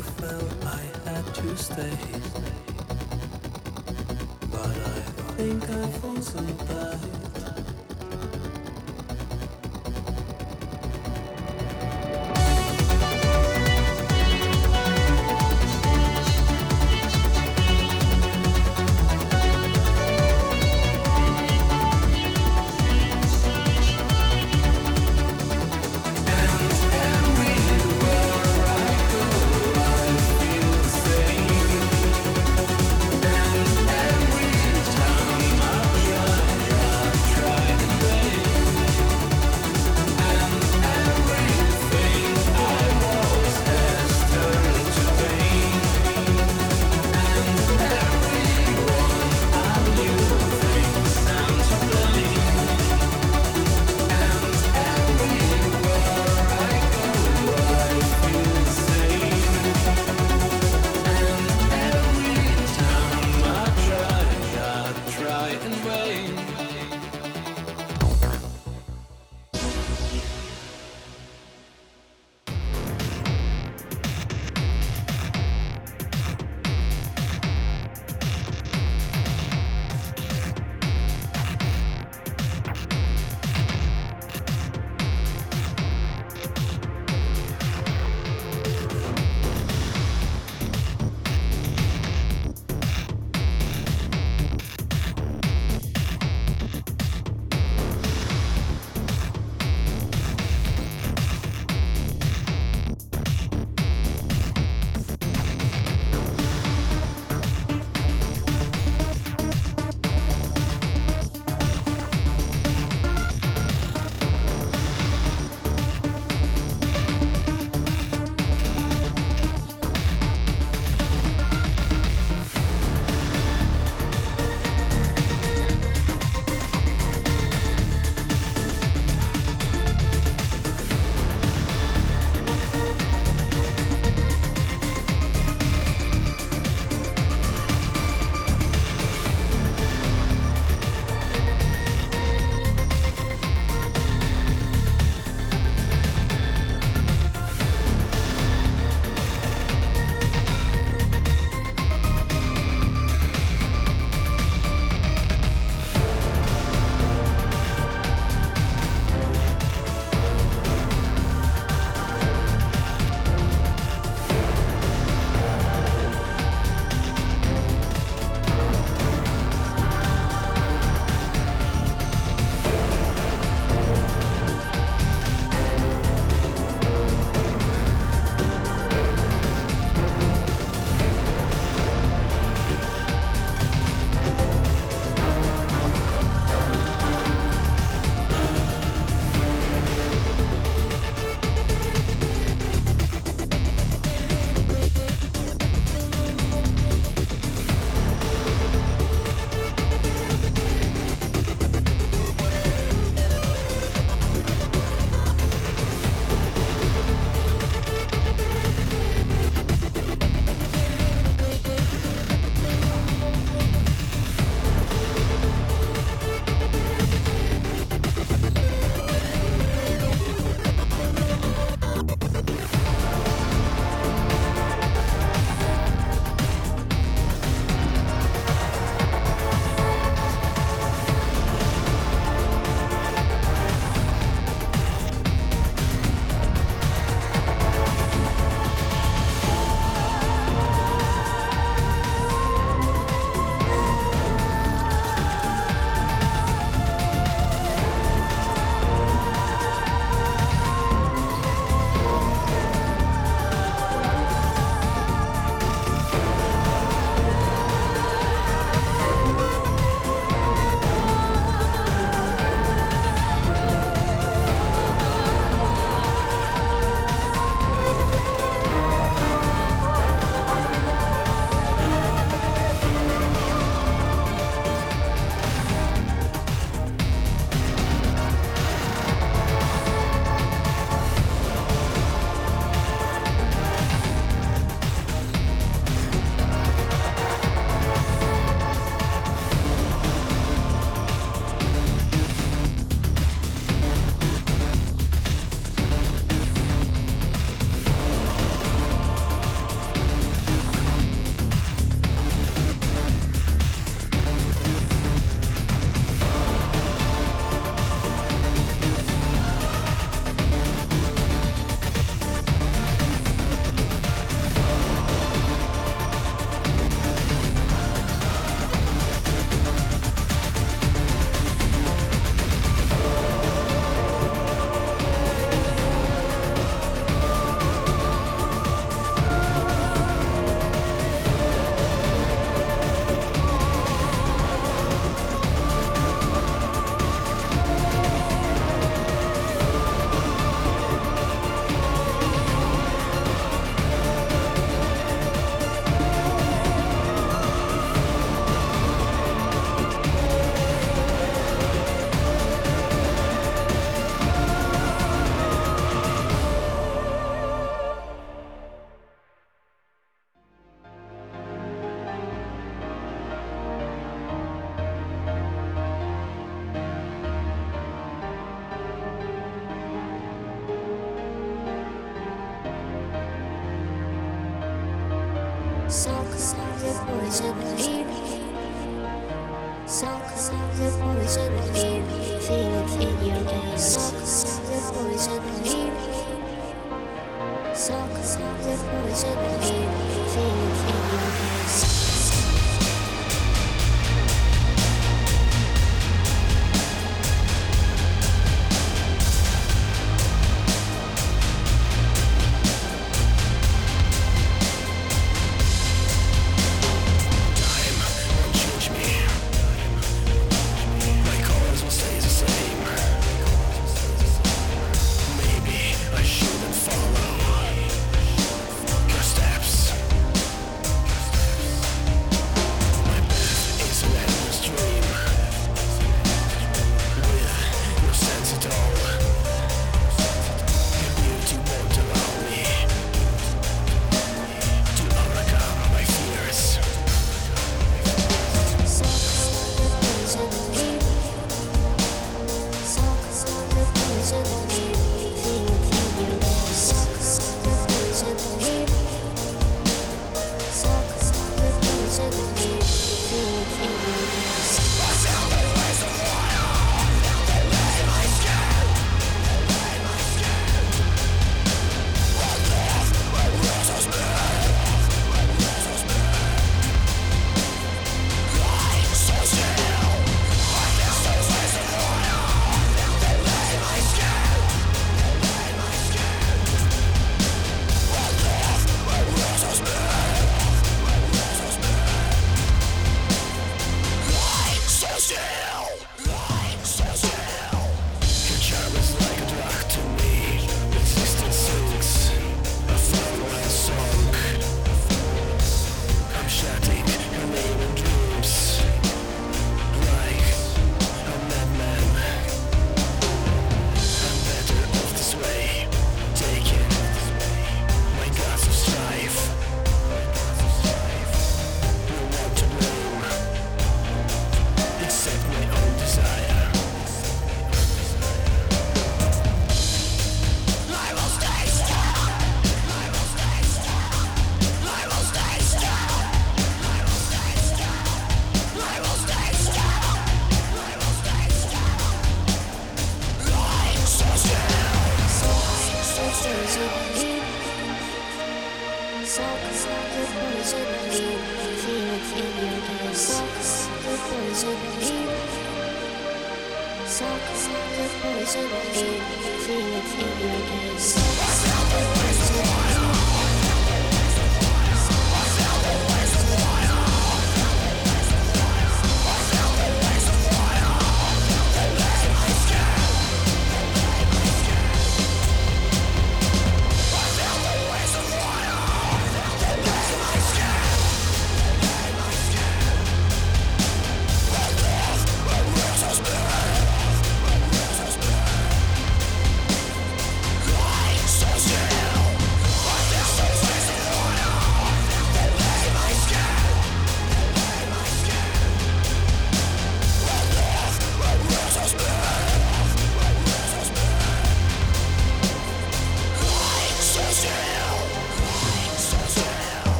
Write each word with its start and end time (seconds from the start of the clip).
felt 0.00 0.64
I 0.64 0.82
had 1.08 1.34
to 1.34 1.56
stay. 1.56 1.98
But 4.50 4.76
I 4.76 5.00
think 5.36 5.70
I've 5.70 6.04
also 6.04 6.40
died. 6.40 7.25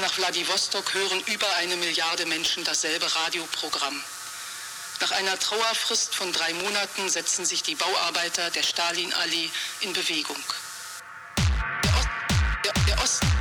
nach 0.00 0.16
Wladiwostok 0.18 0.94
hören 0.94 1.20
über 1.26 1.46
eine 1.56 1.76
Milliarde 1.76 2.26
Menschen 2.26 2.64
dasselbe 2.64 3.06
Radioprogramm. 3.14 4.02
Nach 5.00 5.10
einer 5.12 5.38
Trauerfrist 5.38 6.14
von 6.14 6.32
drei 6.32 6.52
Monaten 6.54 7.08
setzen 7.08 7.44
sich 7.44 7.62
die 7.62 7.74
Bauarbeiter 7.74 8.50
der 8.50 8.62
Stalinallee 8.62 9.50
in 9.80 9.92
Bewegung. 9.92 10.42
Der 11.84 11.92
Osten. 11.94 12.60
Der, 12.64 12.72
der 12.86 13.02
Osten. 13.02 13.39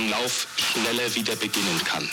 ihren 0.00 0.10
Lauf 0.10 0.46
schneller 0.56 1.14
wieder 1.14 1.36
beginnen 1.36 1.80
kann. 1.84 2.08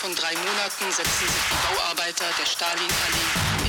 von 0.00 0.14
drei 0.14 0.32
Monaten 0.32 0.90
setzen 0.90 1.28
sich 1.28 1.44
die 1.50 1.76
Bauarbeiter 1.76 2.24
der 2.38 2.46
Stalin-Allee 2.46 3.59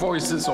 voices 0.00 0.48